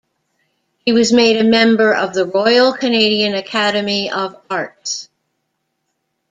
[0.83, 5.07] He was made a member of the Royal Canadian Academy of Arts.